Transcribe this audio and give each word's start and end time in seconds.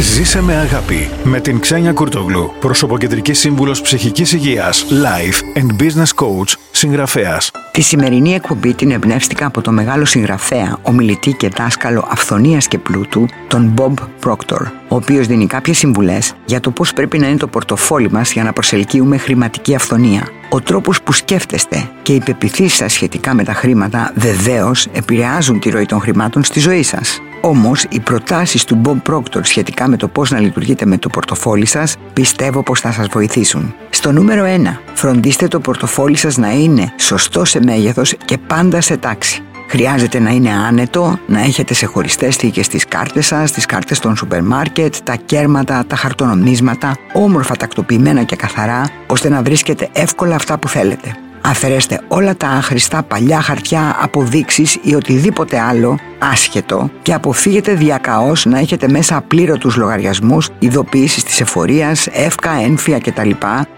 Ζήσε 0.00 0.42
με 0.42 0.54
αγάπη 0.54 1.10
με 1.24 1.40
την 1.40 1.60
Ξένια 1.60 1.92
Κουρτογλου, 1.92 2.52
προσωποκεντρική 2.60 3.32
σύμβουλος 3.32 3.80
ψυχικής 3.80 4.32
υγείας, 4.32 4.86
life 4.90 5.58
and 5.58 5.82
business 5.82 6.24
coach, 6.24 6.54
συγγραφέας. 6.70 7.50
Τη 7.72 7.80
σημερινή 7.80 8.34
εκπομπή 8.34 8.74
την 8.74 8.90
εμπνεύστηκα 8.90 9.46
από 9.46 9.60
το 9.60 9.72
μεγάλο 9.72 10.04
συγγραφέα, 10.04 10.78
ομιλητή 10.82 11.32
και 11.32 11.48
δάσκαλο 11.48 12.08
αυθονίας 12.10 12.68
και 12.68 12.78
πλούτου, 12.78 13.26
τον 13.48 13.74
Bob 13.76 13.94
Proctor, 14.24 14.60
ο 14.88 14.96
οποίος 14.96 15.26
δίνει 15.26 15.46
κάποιες 15.46 15.78
συμβουλές 15.78 16.34
για 16.44 16.60
το 16.60 16.70
πώς 16.70 16.92
πρέπει 16.92 17.18
να 17.18 17.28
είναι 17.28 17.38
το 17.38 17.46
πορτοφόλι 17.46 18.10
μας 18.10 18.32
για 18.32 18.42
να 18.42 18.52
προσελκύουμε 18.52 19.16
χρηματική 19.16 19.74
αυθονία. 19.74 20.28
Ο 20.50 20.60
τρόπος 20.60 21.02
που 21.02 21.12
σκέφτεστε 21.12 21.90
και 22.02 22.14
οι 22.14 22.22
πεπιθήσεις 22.24 22.74
σας 22.74 22.92
σχετικά 22.92 23.34
με 23.34 23.44
τα 23.44 23.52
χρήματα 23.52 24.12
βεβαίως 24.14 24.86
επηρεάζουν 24.92 25.60
τη 25.60 25.70
ροή 25.70 25.86
των 25.86 26.00
χρημάτων 26.00 26.44
στη 26.44 26.60
ζωή 26.60 26.82
σας. 26.82 27.20
Όμως, 27.40 27.84
οι 27.88 28.00
προτάσεις 28.00 28.64
του 28.64 28.80
Bob 28.84 29.12
Proctor 29.12 29.40
σχετικά 29.42 29.88
με 29.88 29.96
το 29.96 30.08
πώς 30.08 30.30
να 30.30 30.40
λειτουργείτε 30.40 30.86
με 30.86 30.98
το 30.98 31.08
πορτοφόλι 31.08 31.66
σας 31.66 31.96
πιστεύω 32.12 32.62
πως 32.62 32.80
θα 32.80 32.92
σας 32.92 33.06
βοηθήσουν. 33.06 33.74
Στο 33.90 34.12
νούμερο 34.12 34.44
1. 34.44 34.80
Φροντίστε 34.94 35.48
το 35.48 35.60
πορτοφόλι 35.60 36.16
σας 36.16 36.36
να 36.36 36.52
είναι 36.52 36.92
σωστό 36.98 37.44
σε 37.44 37.60
μέγεθος 37.64 38.14
και 38.24 38.38
πάντα 38.38 38.80
σε 38.80 38.96
τάξη. 38.96 39.42
Χρειάζεται 39.68 40.18
να 40.18 40.30
είναι 40.30 40.50
άνετο, 40.50 41.18
να 41.26 41.40
έχετε 41.40 41.74
σε 41.74 41.86
χωριστές 41.86 42.36
θήκες 42.36 42.68
τις 42.68 42.84
κάρτες 42.84 43.26
σας, 43.26 43.52
τις 43.52 43.66
κάρτες 43.66 43.98
των 43.98 44.16
σούπερ 44.16 44.42
μάρκετ, 44.42 44.94
τα 45.04 45.14
κέρματα, 45.14 45.84
τα 45.86 45.96
χαρτονομίσματα, 45.96 46.96
όμορφα 47.12 47.56
τακτοποιημένα 47.56 48.22
και 48.22 48.36
καθαρά, 48.36 48.90
ώστε 49.06 49.28
να 49.28 49.42
βρίσκετε 49.42 49.88
εύκολα 49.92 50.34
αυτά 50.34 50.58
που 50.58 50.68
θέλετε. 50.68 51.14
Αφαιρέστε 51.42 52.00
όλα 52.08 52.36
τα 52.36 52.48
άχρηστα 52.48 53.02
παλιά 53.02 53.40
χαρτιά, 53.40 53.96
αποδείξεις 54.00 54.78
ή 54.82 54.94
οτιδήποτε 54.94 55.60
άλλο 55.60 55.98
άσχετο 56.18 56.90
και 57.02 57.12
αποφύγετε 57.12 57.74
διακαώς 57.74 58.44
να 58.44 58.58
έχετε 58.58 58.88
μέσα 58.88 59.16
απλήρωτους 59.16 59.76
λογαριασμούς, 59.76 60.48
ειδοποιήσεις 60.58 61.24
της 61.24 61.40
εφορίας, 61.40 62.06
εύκα, 62.06 62.50
ένφια 62.50 62.98
κτλ. 62.98 63.30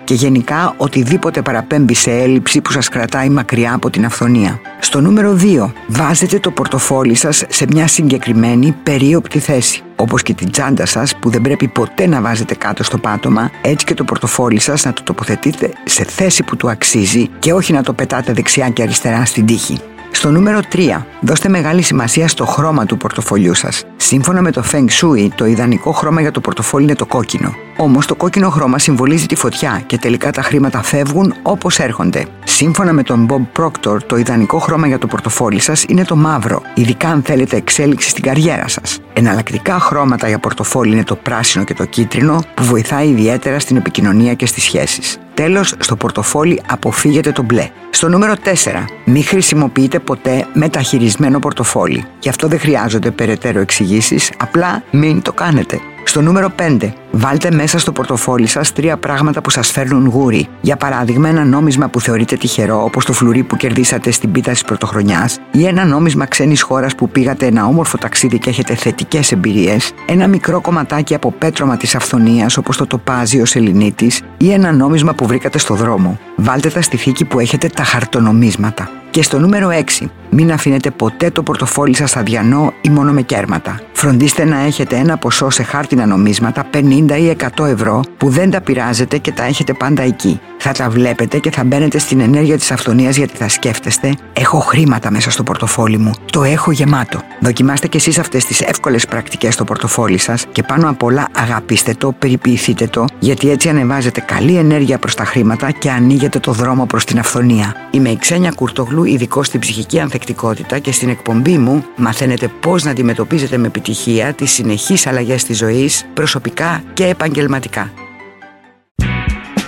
και 0.05 0.15
γενικά 0.15 0.75
οτιδήποτε 0.77 1.43
παραπέμπει 1.43 1.95
σε 1.95 2.11
έλλειψη 2.11 2.61
που 2.61 2.73
σας 2.73 2.89
κρατάει 2.89 3.29
μακριά 3.29 3.75
από 3.75 3.91
την 3.91 4.05
αυθονία. 4.05 4.61
Στο 4.93 5.01
νούμερο 5.01 5.37
2. 5.41 5.73
Βάζετε 5.87 6.39
το 6.39 6.51
πορτοφόλι 6.51 7.15
σας 7.15 7.45
σε 7.49 7.67
μια 7.69 7.87
συγκεκριμένη 7.87 8.77
περίοπτη 8.83 9.39
θέση 9.39 9.83
όπως 9.97 10.23
και 10.23 10.35
την 10.35 10.51
τσάντα 10.51 10.87
σας 10.87 11.17
που 11.17 11.31
δεν 11.31 11.41
πρέπει 11.41 11.69
ποτέ 11.69 12.07
να 12.07 12.21
βάζετε 12.21 12.55
κάτω 12.55 12.85
στο 12.85 12.99
πάτωμα, 12.99 13.51
έτσι 13.63 13.87
και 13.87 13.95
το 13.95 14.05
πορτοφόλι 14.05 14.61
σας 14.61 14.85
να 14.85 14.93
το 14.93 15.03
τοποθετείτε 15.03 15.73
σε 15.85 16.05
θέση 16.05 16.43
που 16.43 16.57
του 16.57 16.71
αξίζει 16.71 17.29
και 17.39 17.53
όχι 17.53 17.73
να 17.73 17.83
το 17.83 17.93
πετάτε 17.93 18.33
δεξιά 18.33 18.69
και 18.69 18.83
αριστερά 18.83 19.25
στην 19.25 19.47
τύχη. 19.47 19.81
Στο 20.15 20.31
νούμερο 20.31 20.61
3, 20.73 21.03
δώστε 21.21 21.49
μεγάλη 21.49 21.83
σημασία 21.83 22.29
στο 22.29 22.47
χρώμα 22.47 22.87
του 22.87 22.97
πορτοφολιού 22.97 23.55
σας. 23.55 23.85
Σύμφωνα 23.97 24.43
με 24.43 24.51
το 24.51 24.65
Feng 24.73 24.87
Shui, 25.01 25.29
το 25.35 25.45
ιδανικό 25.45 25.93
χρώμα 25.93 26.21
για 26.21 26.31
το 26.31 26.41
πορτοφόλι 26.41 26.85
είναι 26.85 26.95
το 26.95 27.07
κόκκινο. 27.07 27.55
Όμως 27.77 28.07
το 28.07 28.15
κόκκινο 28.15 28.51
χρώμα 28.51 28.79
συμβολίζει 28.79 29.27
τη 29.27 29.35
φωτιά 29.35 29.83
και 29.87 29.99
τελικά 29.99 30.31
τα 30.31 30.43
χρήματα 30.43 30.83
φεύγουν 30.83 31.35
όπως 31.43 31.79
έρχονται. 31.79 32.27
Σύμφωνα 32.45 32.93
με 32.93 33.03
τον 33.03 33.29
Bob 33.31 33.63
Proctor, 33.63 34.03
το 34.07 34.17
ιδανικό 34.17 34.59
χρώμα 34.59 34.87
για 34.87 34.99
το 34.99 35.07
πορτοφόλι 35.07 35.61
σας 35.61 35.85
είναι 35.89 36.05
το 36.05 36.17
μαύρο, 36.17 36.63
ειδικά 36.75 37.09
αν 37.09 37.23
θέλετε 37.23 37.57
εξέλιξη 37.57 38.09
στην 38.09 38.23
καριέρα 38.23 38.69
σας. 38.69 39.01
Εναλλακτικά 39.15 39.79
χρώματα 39.79 40.29
για 40.29 40.39
πορτοφόλι 40.39 40.93
είναι 40.93 41.05
το 41.05 41.17
πράσινο 41.17 41.65
και 41.65 41.75
το 41.75 41.85
κίτρινο, 41.85 42.43
που 42.55 42.65
βοηθάει 42.65 43.09
ιδιαίτερα 43.09 43.59
στην 43.59 43.77
επικοινωνία 43.77 44.35
και 44.35 44.47
στις 44.47 44.63
σχέσεις. 44.63 45.19
Τέλος, 45.35 45.75
στο 45.79 45.97
πορτοφόλι 45.97 46.63
αποφύγετε 46.67 47.33
το 47.33 47.43
μπλε. 47.43 47.69
Στο 47.91 48.09
νούμερο 48.09 48.35
4. 48.45 48.85
Μην 49.05 49.25
χρησιμοποιείτε 49.25 49.99
ποτέ 49.99 50.47
μεταχειρισμένο 50.53 51.39
πορτοφόλι. 51.39 52.05
Γι' 52.19 52.29
αυτό 52.29 52.49
δεν 52.49 52.59
χρειάζονται 52.59 53.11
περαιτέρω 53.11 53.61
εξηγήσεις, 53.61 54.33
απλά 54.37 54.83
μην 54.91 55.23
το 55.23 55.33
κάνετε. 55.33 55.81
Στο 56.13 56.23
νούμερο 56.23 56.53
5. 56.59 56.93
Βάλτε 57.11 57.51
μέσα 57.51 57.79
στο 57.79 57.93
πορτοφόλι 57.93 58.47
σας 58.47 58.73
τρία 58.73 58.97
πράγματα 58.97 59.41
που 59.41 59.51
σας 59.51 59.71
φέρνουν 59.71 60.07
γούρι. 60.07 60.49
Για 60.61 60.77
παράδειγμα, 60.77 61.29
ένα 61.29 61.45
νόμισμα 61.45 61.89
που 61.89 62.01
θεωρείτε 62.01 62.37
τυχερό, 62.37 62.85
όπως 62.85 63.05
το 63.05 63.13
φλουρί 63.13 63.43
που 63.43 63.57
κερδίσατε 63.57 64.11
στην 64.11 64.33
πίτα 64.33 64.51
της 64.51 64.63
πρωτοχρονιάς, 64.63 65.39
ή 65.53 65.67
ένα 65.67 65.85
νόμισμα 65.85 66.27
ξένης 66.27 66.63
χώρας 66.63 66.95
που 66.95 67.09
πήγατε 67.09 67.47
ένα 67.47 67.67
όμορφο 67.67 67.99
ταξίδι 67.99 68.39
και 68.39 68.51
έχετε 68.51 68.75
θετικές 68.75 69.33
εμπειρίες, 69.33 69.93
ένα 70.07 70.27
μικρό 70.27 70.61
κομματάκι 70.61 71.15
από 71.15 71.33
πέτρωμα 71.33 71.77
της 71.77 71.95
αυθονίας, 71.95 72.57
όπως 72.57 72.77
το 72.77 72.87
τοπάζι 72.87 73.41
ο 73.41 73.45
Σεληνίτης, 73.45 74.23
ή 74.37 74.53
ένα 74.53 74.73
νόμισμα 74.73 75.15
που 75.15 75.27
βρήκατε 75.27 75.59
στο 75.59 75.75
δρόμο. 75.75 76.19
Βάλτε 76.37 76.71
τα 76.71 76.83
στη 76.83 76.97
θήκη 76.97 77.25
που 77.25 77.41
έχετε 77.41 77.69
τα 77.69 77.85
χαρτονομίσματα. 77.85 78.91
Και 79.11 79.23
στο 79.23 79.39
νούμερο 79.39 79.69
6. 79.69 80.11
Μην 80.35 80.53
αφήνετε 80.53 80.91
ποτέ 80.91 81.31
το 81.31 81.43
πορτοφόλι 81.43 81.95
σας 81.95 82.17
αδιανό 82.17 82.73
ή 82.81 82.89
μόνο 82.89 83.13
με 83.13 83.23
κέρματα. 83.23 83.81
Φροντίστε 83.93 84.45
να 84.45 84.59
έχετε 84.61 84.97
ένα 84.97 85.17
ποσό 85.17 85.51
σε 85.51 85.63
χάρτινα 85.63 86.07
νομίσματα 86.07 86.65
50 86.73 86.85
ή 87.19 87.37
100 87.57 87.67
ευρώ 87.67 88.03
που 88.17 88.29
δεν 88.29 88.51
τα 88.51 88.61
πειράζετε 88.61 89.19
και 89.19 89.33
τα 89.33 89.45
έχετε 89.45 89.73
πάντα 89.73 90.03
εκεί. 90.03 90.41
Θα 90.59 90.73
τα 90.73 90.91
βλέπετε 90.91 91.39
και 91.39 91.51
θα 91.51 91.65
μπαίνετε 91.65 91.99
στην 91.99 92.21
ενέργεια 92.21 92.57
της 92.57 92.71
αυθονίας 92.71 93.17
γιατί 93.17 93.37
θα 93.37 93.49
σκέφτεστε 93.49 94.15
«Έχω 94.33 94.59
χρήματα 94.59 95.11
μέσα 95.11 95.31
στο 95.31 95.43
πορτοφόλι 95.43 95.99
μου, 95.99 96.13
το 96.33 96.43
έχω 96.43 96.71
γεμάτο». 96.71 97.21
Δοκιμάστε 97.41 97.87
κι 97.87 97.97
εσείς 97.97 98.19
αυτές 98.19 98.45
τις 98.45 98.61
εύκολες 98.61 99.07
πρακτικές 99.07 99.55
στο 99.55 99.65
πορτοφόλι 99.65 100.19
σας 100.19 100.47
και 100.53 100.63
πάνω 100.63 100.89
απ' 100.89 101.03
όλα 101.03 101.29
αγαπήστε 101.37 101.95
το, 101.95 102.13
περιποιηθείτε 102.13 102.87
το 102.87 103.05
γιατί 103.19 103.51
έτσι 103.51 103.69
ανεβάζετε 103.69 104.21
καλή 104.21 104.57
ενέργεια 104.57 104.99
προς 104.99 105.15
τα 105.15 105.25
χρήματα 105.25 105.71
και 105.71 105.91
ανοίγετε 105.91 106.39
το 106.39 106.53
δρόμο 106.53 106.87
προς 106.87 107.05
την 107.05 107.19
αυθονία. 107.19 107.75
Είμαι 107.91 108.09
η 108.09 108.17
Ξένια 108.17 108.53
Κουρτογλου, 108.57 109.05
ειδικός 109.05 109.47
στην 109.47 109.61
ψυχική 109.61 110.01
ανθεκτικότητα 110.23 110.79
και 110.79 110.93
στην 110.93 111.09
εκπομπή 111.09 111.59
μου 111.59 111.85
μαθαίνετε 111.97 112.49
πώς 112.49 112.85
να 112.85 112.91
αντιμετωπίζετε 112.91 113.57
με 113.57 113.67
επιτυχία 113.67 114.33
τις 114.33 114.51
συνεχείς 114.51 115.07
αλλαγές 115.07 115.45
της 115.45 115.57
ζωής 115.57 116.07
προσωπικά 116.15 116.83
και 116.95 117.07
επαγγελματικά. 117.07 117.93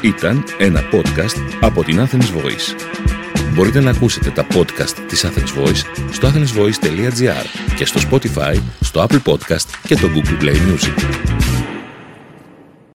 Ήταν 0.00 0.44
ένα 0.58 0.80
podcast 0.92 1.36
από 1.60 1.84
την 1.84 2.00
Athens 2.00 2.38
Voice. 2.38 2.74
Μπορείτε 3.54 3.80
να 3.80 3.90
ακούσετε 3.90 4.30
τα 4.30 4.46
podcast 4.54 4.96
της 5.08 5.26
Athens 5.26 5.62
Voice 5.62 5.82
στο 6.12 6.28
athensvoice.gr 6.28 7.74
και 7.76 7.84
στο 7.84 8.00
Spotify, 8.10 8.56
στο 8.80 9.06
Apple 9.08 9.32
Podcast 9.32 9.66
και 9.86 9.94
το 9.94 10.08
Google 10.14 10.42
Play 10.42 10.54
Music. 10.54 11.43